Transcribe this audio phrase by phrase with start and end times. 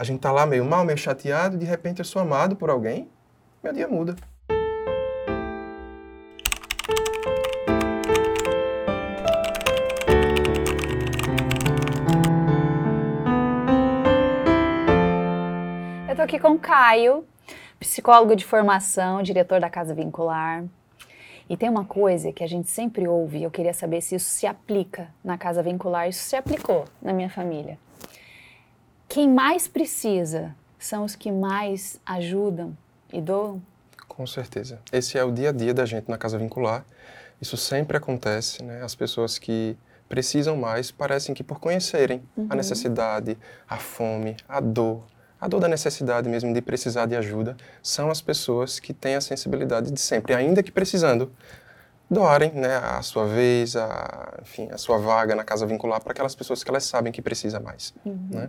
[0.00, 3.06] A gente tá lá meio mal, meio chateado, de repente eu sou amado por alguém,
[3.62, 4.16] meu dia muda.
[16.08, 17.26] Eu tô aqui com o Caio,
[17.78, 20.64] psicólogo de formação, diretor da Casa Vincular.
[21.46, 24.30] E tem uma coisa que a gente sempre ouve, e eu queria saber se isso
[24.30, 27.78] se aplica na Casa Vincular, isso se aplicou na minha família.
[29.10, 32.78] Quem mais precisa são os que mais ajudam
[33.12, 33.60] e doam?
[34.06, 34.78] Com certeza.
[34.92, 36.84] Esse é o dia a dia da gente na Casa Vincular.
[37.40, 38.80] Isso sempre acontece, né?
[38.84, 39.76] As pessoas que
[40.08, 42.46] precisam mais parecem que por conhecerem Uhum.
[42.50, 43.36] a necessidade,
[43.68, 45.02] a fome, a dor,
[45.40, 49.20] a dor da necessidade mesmo de precisar de ajuda, são as pessoas que têm a
[49.20, 51.32] sensibilidade de sempre, ainda que precisando,
[52.08, 56.34] doarem né, a sua vez, a, enfim, a sua vaga na casa vincular para aquelas
[56.36, 57.92] pessoas que elas sabem que precisa mais.
[58.04, 58.48] Né?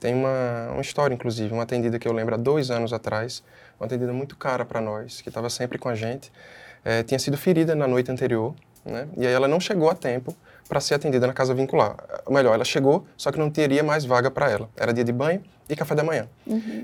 [0.00, 3.42] Tem uma, uma história, inclusive, uma atendida que eu lembro há dois anos atrás,
[3.78, 6.30] uma atendida muito cara para nós, que estava sempre com a gente,
[6.84, 9.08] eh, tinha sido ferida na noite anterior, né?
[9.16, 10.34] e aí ela não chegou a tempo
[10.68, 11.96] para ser atendida na casa vincular.
[12.28, 14.68] Melhor, ela chegou, só que não teria mais vaga para ela.
[14.76, 16.28] Era dia de banho e café da manhã.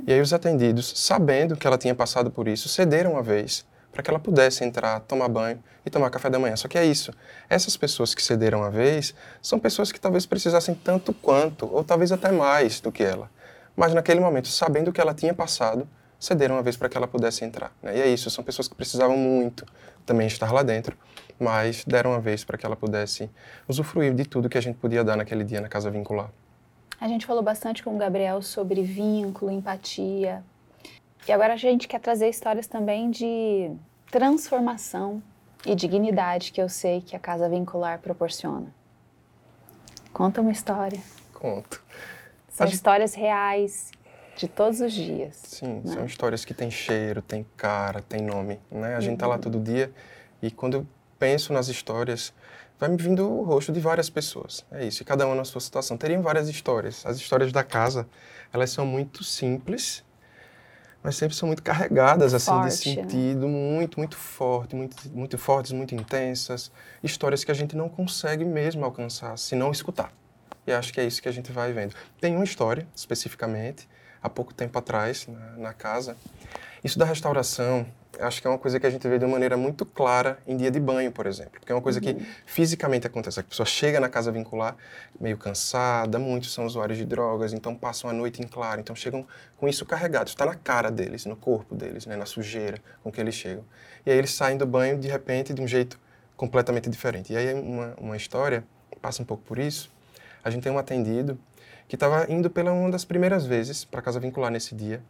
[0.07, 4.03] E aí os atendidos, sabendo que ela tinha passado por isso, cederam uma vez para
[4.03, 6.57] que ela pudesse entrar, tomar banho e tomar café da manhã.
[6.57, 7.13] Só que é isso.
[7.49, 12.11] Essas pessoas que cederam uma vez são pessoas que talvez precisassem tanto quanto, ou talvez
[12.11, 13.31] até mais do que ela.
[13.77, 17.45] Mas naquele momento, sabendo que ela tinha passado, cederam uma vez para que ela pudesse
[17.45, 17.73] entrar.
[17.81, 17.97] né?
[17.97, 18.29] E é isso.
[18.31, 19.65] São pessoas que precisavam muito
[20.05, 20.97] também estar lá dentro,
[21.39, 23.31] mas deram uma vez para que ela pudesse
[23.69, 26.31] usufruir de tudo que a gente podia dar naquele dia na casa vincular.
[27.01, 30.43] A gente falou bastante com o Gabriel sobre vínculo, empatia.
[31.27, 33.71] E agora a gente quer trazer histórias também de
[34.11, 35.23] transformação
[35.65, 38.67] e dignidade que eu sei que a Casa Vincular proporciona.
[40.13, 41.01] Conta uma história.
[41.33, 41.83] Conto.
[42.49, 43.91] São gente- histórias reais
[44.37, 45.37] de todos os dias.
[45.37, 45.95] Sim, né?
[45.95, 48.95] são histórias que têm cheiro, têm cara, têm nome, né?
[48.95, 49.93] A gente tá lá todo dia
[50.43, 50.87] e quando eu
[51.19, 52.33] penso nas histórias,
[52.79, 54.65] vai me vindo o rosto de várias pessoas.
[54.71, 55.97] É isso, e cada uma na sua situação.
[55.97, 57.05] Teriam várias histórias.
[57.07, 58.07] As histórias da casa,
[58.53, 60.05] elas são muito simples,
[61.05, 63.03] mas sempre são muito carregadas, assim, Forte, de né?
[63.03, 66.73] sentido, muito, muito forte, muito, muito fortes, muito intensas.
[67.03, 70.11] Histórias que a gente não consegue mesmo alcançar, se não escutar.
[70.67, 71.95] E acho que é isso que a gente vai vendo.
[72.19, 73.87] Tem uma história, especificamente,
[74.23, 76.17] há pouco tempo atrás, na, na casa.
[76.83, 77.87] Isso da restauração,
[78.21, 80.57] acho que é uma coisa que a gente vê de uma maneira muito clara em
[80.57, 81.61] dia de banho, por exemplo.
[81.61, 82.17] Porque é uma coisa que
[82.47, 83.41] fisicamente acontece.
[83.41, 84.77] A pessoa chega na casa vincular
[85.21, 89.27] meio cansada, muitos são usuários de drogas, então passam a noite em claro, então chegam
[89.57, 90.33] com isso carregados.
[90.33, 93.65] Está na cara deles, no corpo deles, né, na sujeira com que eles chegam.
[94.05, 95.99] E aí eles saem do banho, de repente, de um jeito
[96.37, 97.33] completamente diferente.
[97.33, 98.65] E aí uma, uma história
[99.01, 99.91] passa um pouco por isso.
[100.43, 101.39] A gente tem um atendido
[101.89, 105.03] que estava indo pela uma das primeiras vezes para casa vincular nesse dia.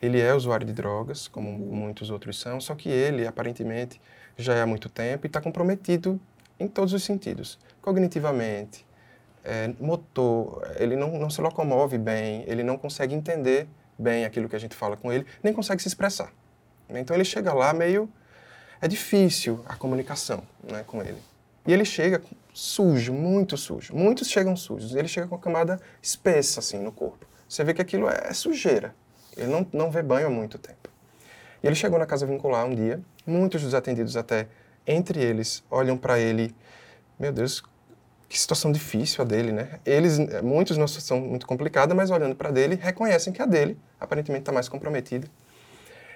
[0.00, 4.00] Ele é usuário de drogas, como muitos outros são, só que ele, aparentemente,
[4.36, 6.20] já é há muito tempo e está comprometido
[6.58, 7.58] em todos os sentidos.
[7.82, 8.86] Cognitivamente,
[9.44, 13.66] é, motor, ele não, não se locomove bem, ele não consegue entender
[13.98, 16.32] bem aquilo que a gente fala com ele, nem consegue se expressar.
[16.88, 18.08] Então ele chega lá meio...
[18.80, 21.18] É difícil a comunicação né, com ele.
[21.66, 22.22] E ele chega
[22.54, 23.94] sujo, muito sujo.
[23.94, 24.94] Muitos chegam sujos.
[24.94, 27.26] Ele chega com a camada espessa, assim, no corpo.
[27.48, 28.94] Você vê que aquilo é sujeira.
[29.38, 30.88] Ele não, não vê banho há muito tempo.
[31.62, 33.00] E ele chegou na casa vincular um dia.
[33.26, 34.48] Muitos dos atendidos, até
[34.86, 36.54] entre eles, olham para ele.
[37.18, 37.62] Meu Deus,
[38.28, 39.80] que situação difícil a dele, né?
[39.84, 44.42] Eles, muitos numa situação muito complicada, mas olhando para dele, reconhecem que a dele, aparentemente,
[44.42, 45.26] está mais comprometida.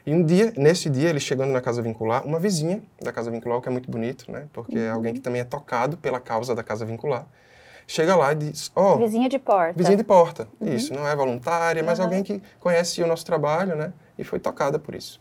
[0.05, 3.59] E um dia, nesse dia, ele chegando na casa vincular, uma vizinha da casa vincular,
[3.59, 4.49] o que é muito bonito, né?
[4.53, 7.27] Porque é alguém que também é tocado pela causa da casa vincular.
[7.87, 9.75] Chega lá e diz: Ó, Vizinha de porta.
[9.77, 10.49] vizinha de porta.
[10.61, 12.05] Isso, não é voluntária, mas Uhum.
[12.07, 13.93] alguém que conhece o nosso trabalho, né?
[14.19, 15.21] E foi tocada por isso.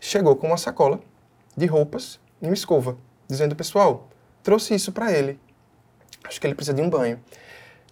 [0.00, 1.00] Chegou com uma sacola
[1.56, 2.96] de roupas e uma escova,
[3.28, 4.08] dizendo: Pessoal,
[4.42, 5.40] trouxe isso para ele.
[6.24, 7.18] Acho que ele precisa de um banho.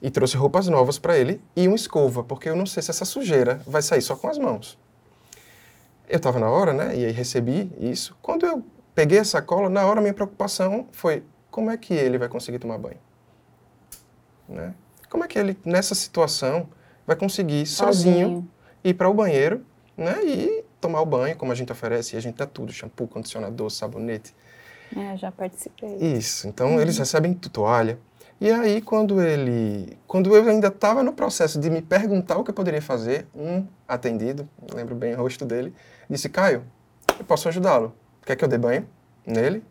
[0.03, 3.05] E trouxe roupas novas para ele e uma escova, porque eu não sei se essa
[3.05, 4.79] sujeira vai sair só com as mãos.
[6.09, 6.97] Eu estava na hora, né?
[6.97, 8.17] E aí recebi isso.
[8.23, 12.29] Quando eu peguei a sacola, na hora minha preocupação foi como é que ele vai
[12.29, 12.97] conseguir tomar banho?
[14.51, 14.75] Né?
[15.09, 16.69] Como é que ele, nessa situação,
[17.07, 18.51] vai conseguir sozinho, Sozinho.
[18.83, 19.65] ir para o banheiro
[19.97, 20.17] né?
[20.25, 22.17] e tomar o banho, como a gente oferece?
[22.17, 24.35] E a gente dá tudo, shampoo, condicionador, sabonete.
[24.97, 25.97] É, já participei.
[25.97, 26.49] Isso.
[26.49, 27.99] Então eles recebem toalha.
[28.41, 32.51] E aí quando ele, quando eu ainda estava no processo de me perguntar o que
[32.51, 35.75] eu poderia fazer, um atendido, lembro bem o rosto dele,
[36.09, 36.65] disse: "Caio,
[37.19, 37.95] eu posso ajudá-lo?
[38.25, 38.89] Quer que eu dê banho
[39.27, 39.63] nele?"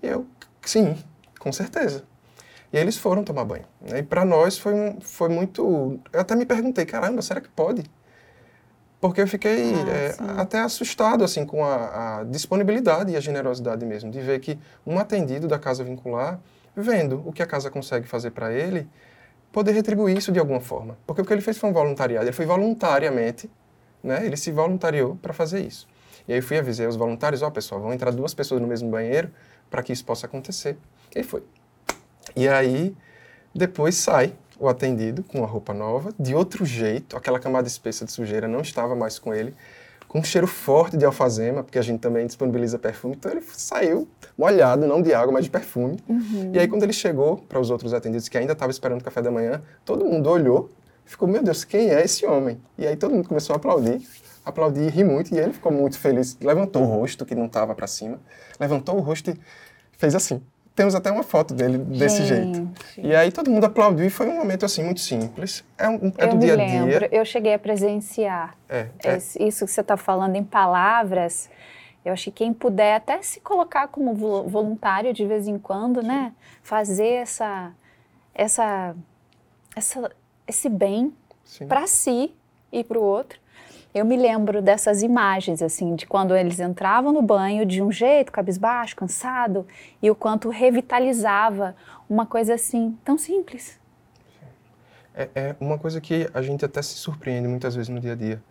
[0.00, 0.24] E eu,
[0.62, 0.96] sim,
[1.38, 2.04] com certeza.
[2.74, 3.64] E eles foram tomar banho.
[3.80, 4.00] Né?
[4.00, 6.00] E para nós foi, um, foi muito.
[6.12, 7.84] Eu até me perguntei, caramba, será que pode?
[9.00, 13.86] Porque eu fiquei Ah, é, até assustado assim com a, a disponibilidade e a generosidade
[13.86, 16.40] mesmo, de ver que um atendido da casa vincular,
[16.74, 18.88] vendo o que a casa consegue fazer para ele,
[19.52, 20.98] poder retribuir isso de alguma forma.
[21.06, 23.48] Porque o que ele fez foi um voluntariado, ele foi voluntariamente,
[24.02, 24.26] né?
[24.26, 25.86] ele se voluntariou para fazer isso.
[26.26, 28.90] E aí eu fui avisar os voluntários, ó pessoal, vão entrar duas pessoas no mesmo
[28.90, 29.30] banheiro
[29.70, 30.76] para que isso possa acontecer.
[31.14, 31.44] E foi.
[32.36, 32.94] E aí,
[33.54, 38.12] depois sai o atendido com a roupa nova, de outro jeito, aquela camada espessa de
[38.12, 39.54] sujeira não estava mais com ele,
[40.06, 44.08] com um cheiro forte de alfazema, porque a gente também disponibiliza perfume, então ele saiu
[44.38, 45.98] molhado, não de água, mas de perfume.
[46.52, 49.20] E aí, quando ele chegou para os outros atendidos, que ainda estavam esperando o café
[49.20, 50.70] da manhã, todo mundo olhou
[51.04, 52.60] ficou, meu Deus, quem é esse homem?
[52.78, 54.00] E aí todo mundo começou a aplaudir,
[54.44, 56.36] aplaudir e rir muito, e ele ficou muito feliz.
[56.40, 58.18] Levantou o rosto, que não estava para cima,
[58.58, 59.38] levantou o rosto e
[59.92, 60.42] fez assim.
[60.74, 62.54] Temos até uma foto dele desse jeito.
[62.56, 63.06] Gente.
[63.06, 65.64] E aí todo mundo aplaudiu e foi um momento assim muito simples.
[65.78, 67.08] É, um, é do dia a dia.
[67.12, 71.48] eu cheguei a presenciar É, é, isso que você está falando em palavras.
[72.04, 76.02] Eu acho que quem puder até se colocar como vo- voluntário de vez em quando,
[76.02, 76.32] né?
[76.62, 77.72] Fazer essa,
[78.34, 78.96] essa,
[79.76, 80.10] essa,
[80.46, 81.66] esse bem sim.
[81.68, 82.34] para si
[82.72, 83.38] e para o outro.
[83.94, 88.32] Eu me lembro dessas imagens, assim, de quando eles entravam no banho de um jeito,
[88.32, 89.64] cabisbaixo, cansado,
[90.02, 91.76] e o quanto revitalizava
[92.10, 93.78] uma coisa assim, tão simples.
[95.14, 98.16] É, é uma coisa que a gente até se surpreende muitas vezes no dia a
[98.16, 98.42] dia.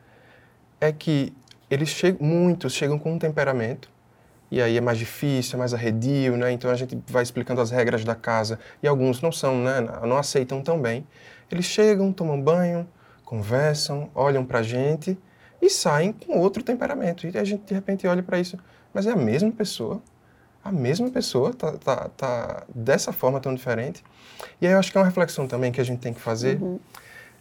[0.79, 1.33] É que
[1.69, 3.91] eles chegam, muitos chegam com um temperamento,
[4.49, 6.53] e aí é mais difícil, é mais arredio, né?
[6.53, 9.81] Então a gente vai explicando as regras da casa, e alguns não são, né?
[10.07, 11.05] Não aceitam tão bem.
[11.51, 12.87] Eles chegam, tomam banho,
[13.25, 15.17] conversam, olham pra gente
[15.65, 17.25] e saem com outro temperamento.
[17.25, 18.57] E a gente de repente olha para isso,
[18.93, 20.01] mas é a mesma pessoa.
[20.63, 24.03] A mesma pessoa tá, tá, tá dessa forma tão diferente.
[24.61, 26.59] E aí eu acho que é uma reflexão também que a gente tem que fazer,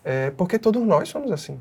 [0.04, 1.60] é, porque todos nós somos assim.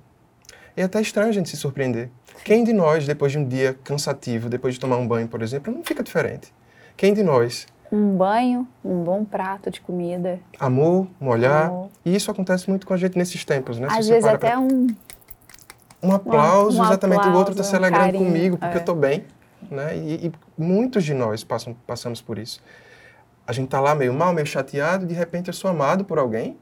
[0.75, 2.09] E é até estranho a gente se surpreender.
[2.45, 5.71] Quem de nós, depois de um dia cansativo, depois de tomar um banho, por exemplo,
[5.73, 6.51] não fica diferente?
[6.97, 10.39] Quem de nós Um banho, um bom prato de comida.
[10.59, 11.67] amou, um olhar?
[11.67, 11.89] Amor.
[12.05, 13.87] E isso acontece muito com a gente nesses tempos, né?
[13.89, 14.87] Se Às você vezes até pra- um
[16.01, 18.77] um aplauso, um exatamente, o outro está aplauso, se um alegrando carinho, comigo porque é.
[18.77, 19.25] eu estou bem,
[19.69, 19.97] né?
[19.97, 22.61] E, e muitos de nós passam, passamos por isso.
[23.45, 26.57] A gente está lá meio mal, meio chateado, de repente eu sou amado por alguém,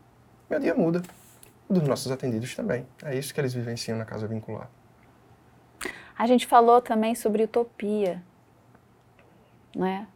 [0.49, 1.01] meu dia muda.
[1.69, 2.83] Dos nossos atendidos também.
[3.03, 4.67] É isso que eles vivenciam na casa vincular.
[6.17, 8.23] A gente falou também sobre utopia,
[9.75, 10.07] né?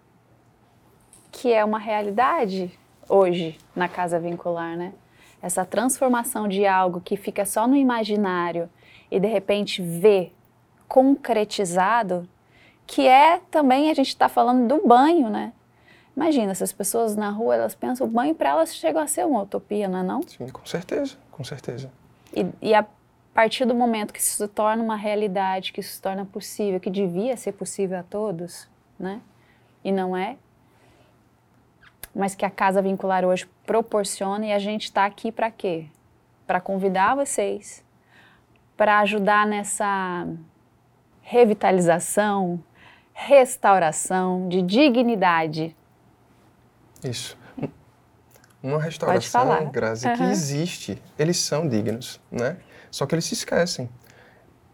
[1.31, 2.78] Que é uma realidade
[3.08, 4.94] hoje na casa vincular, né?
[5.42, 8.68] Essa transformação de algo que fica só no imaginário
[9.13, 10.31] e de repente vê
[10.88, 12.27] concretizado,
[12.88, 15.54] que é também a gente está falando do banho, né?
[16.18, 19.44] Imagina, essas pessoas na rua, elas pensam, o banho para elas chega a ser uma
[19.44, 20.21] utopia, não é não?
[20.24, 21.92] Sim, com certeza, com certeza.
[22.36, 22.83] E, e a
[23.36, 26.89] partir do momento que isso se torna uma realidade, que isso se torna possível, que
[26.89, 28.68] devia ser possível a todos,
[28.98, 29.21] né?
[29.83, 30.38] E não é.
[32.15, 35.86] Mas que a Casa Vincular hoje proporciona e a gente está aqui para quê?
[36.48, 37.83] Para convidar vocês,
[38.75, 40.28] para ajudar nessa
[41.22, 42.62] revitalização,
[43.14, 45.75] restauração de dignidade.
[47.04, 47.38] Isso.
[48.62, 49.70] Uma restauração.
[49.72, 50.31] Grazi, que Aham.
[50.31, 51.02] existe.
[51.20, 52.58] Eles são dignos, né?
[52.90, 53.90] Só que eles se esquecem.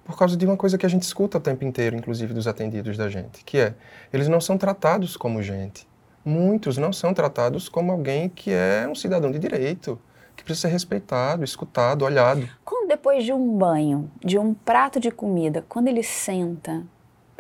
[0.03, 2.98] Por causa de uma coisa que a gente escuta o tempo inteiro, inclusive dos atendidos
[2.98, 3.74] da gente, que é,
[4.12, 5.88] eles não são tratados como gente.
[6.24, 10.00] Muitos não são tratados como alguém que é um cidadão de direito,
[10.36, 12.48] que precisa ser respeitado, escutado, olhado.
[12.63, 16.84] Quando depois de um banho, de um prato de comida, quando ele senta,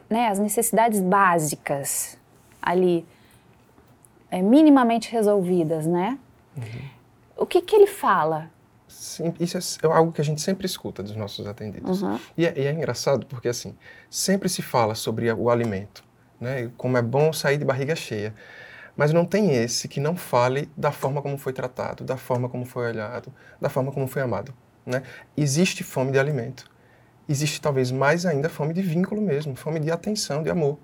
[0.09, 2.17] né, as necessidades básicas
[2.61, 3.05] ali
[4.31, 6.17] é, minimamente resolvidas, né?
[7.35, 8.49] O que que ele fala?
[8.87, 12.01] Sim, isso é é algo que a gente sempre escuta dos nossos atendidos.
[12.01, 12.17] Uhum.
[12.37, 13.75] E é, e é engraçado porque, assim,
[14.09, 16.03] sempre se fala sobre o alimento,
[16.39, 16.71] né?
[16.77, 18.33] Como é bom sair de barriga cheia.
[18.95, 22.65] Mas não tem esse que não fale da forma como foi tratado, da forma como
[22.65, 24.53] foi olhado, da forma como foi amado,
[24.89, 25.03] né?
[25.37, 26.69] Existe fome de alimento.
[27.27, 30.79] Existe talvez mais ainda fome de vínculo mesmo, fome de atenção, de amor.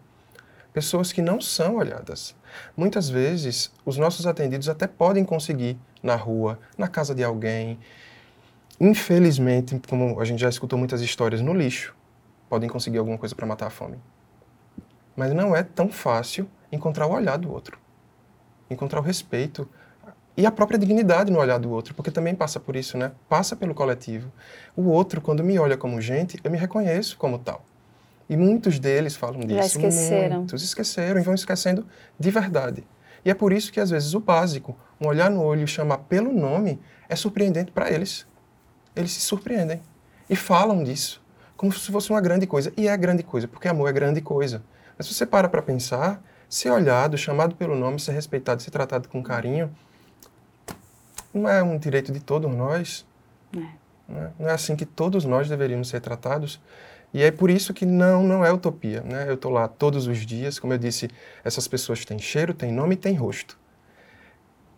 [0.72, 2.36] Pessoas que não são olhadas.
[2.78, 7.80] Muitas vezes, os nossos atendidos até podem conseguir na rua, na casa de alguém,
[8.80, 11.96] infelizmente, como a gente já escutou muitas histórias, no lixo,
[12.50, 13.98] podem conseguir alguma coisa para matar a fome.
[15.16, 17.80] Mas não é tão fácil encontrar o olhar do outro,
[18.70, 19.68] encontrar o respeito
[20.38, 23.12] e a própria dignidade no olhar do outro, porque também passa por isso, né?
[23.30, 24.32] Passa pelo coletivo.
[24.76, 27.64] O outro, quando me olha como gente, eu me reconheço como tal.
[28.30, 29.78] E muitos deles falam disso.
[29.78, 30.38] esqueceram.
[30.38, 31.86] Muitos esqueceram e vão esquecendo
[32.20, 32.84] de verdade.
[33.24, 36.00] E é por isso que, às vezes, o básico, um olhar no olho e chamar
[36.00, 38.28] pelo nome, é surpreendente para eles.
[38.96, 39.82] Eles se surpreendem
[40.30, 41.24] e falam disso
[41.56, 42.72] como se fosse uma grande coisa.
[42.76, 44.64] E é grande coisa, porque amor é grande coisa.
[44.98, 49.08] Mas se você para para pensar, ser olhado, chamado pelo nome, ser respeitado, ser tratado
[49.10, 49.74] com carinho,
[51.36, 53.06] não é um direito de todos nós.
[53.56, 54.30] É.
[54.40, 56.62] Não é assim que todos nós deveríamos ser tratados.
[57.14, 59.02] E é por isso que não, não é utopia.
[59.02, 59.26] Né?
[59.28, 61.10] Eu estou lá todos os dias, como eu disse,
[61.44, 63.58] essas pessoas têm cheiro, têm nome e têm rosto.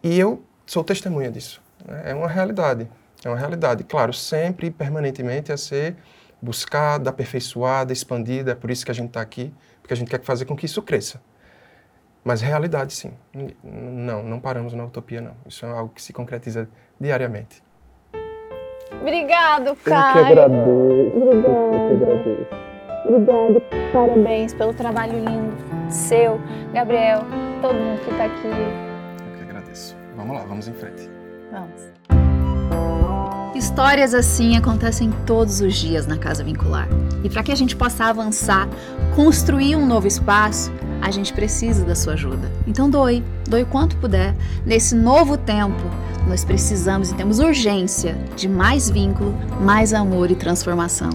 [0.03, 1.61] E eu sou testemunha disso.
[1.85, 2.11] Né?
[2.11, 2.87] É uma realidade.
[3.23, 3.83] É uma realidade.
[3.83, 5.95] Claro, sempre e permanentemente a ser
[6.41, 8.51] buscada, aperfeiçoada, expandida.
[8.51, 10.65] É por isso que a gente está aqui, porque a gente quer fazer com que
[10.65, 11.19] isso cresça.
[12.23, 13.13] Mas realidade, sim.
[13.63, 15.33] Não, não paramos na utopia, não.
[15.45, 16.67] Isso é algo que se concretiza
[16.99, 17.63] diariamente.
[19.01, 20.17] Obrigado, Caio.
[20.17, 20.69] Eu que agradeço.
[21.15, 21.47] Obrigada.
[21.47, 22.67] Eu que agradeço.
[23.05, 23.61] Obrigada.
[23.93, 25.55] Parabéns pelo trabalho lindo
[25.89, 26.39] seu,
[26.73, 27.19] Gabriel,
[27.61, 28.47] todo mundo que está aqui.
[28.47, 29.95] Eu que agradeço.
[30.15, 31.09] Vamos lá, vamos em frente.
[31.51, 31.96] Vamos.
[33.57, 36.87] Histórias assim acontecem todos os dias na Casa Vincular.
[37.23, 38.69] E para que a gente possa avançar,
[39.15, 40.71] construir um novo espaço,
[41.01, 42.51] a gente precisa da sua ajuda.
[42.67, 44.35] Então doe, doe quanto puder.
[44.63, 45.81] Nesse novo tempo,
[46.27, 51.09] nós precisamos e temos urgência de mais vínculo, mais amor e transformação.